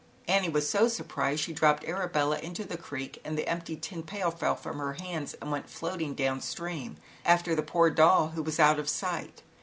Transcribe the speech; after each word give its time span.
Annie 0.27 0.49
was 0.49 0.67
so 0.67 0.87
surprised 0.87 1.43
she 1.43 1.53
dropped 1.53 1.85
Arabella 1.85 2.39
into 2.39 2.63
the 2.63 2.75
creek 2.75 3.21
and 3.23 3.37
the 3.37 3.47
empty 3.47 3.75
tin 3.75 4.01
pail 4.01 4.31
fell 4.31 4.55
from 4.55 4.79
her 4.79 4.93
hands 4.93 5.35
and 5.39 5.51
went 5.51 5.69
floating 5.69 6.15
down 6.15 6.41
stream 6.41 6.97
after 7.23 7.53
the 7.53 7.61
poor 7.61 7.91
doll, 7.91 8.29
who 8.29 8.41
was 8.41 8.55
soon 8.55 8.65
out 8.65 8.79
of 8.79 8.89
sight. 8.89 9.43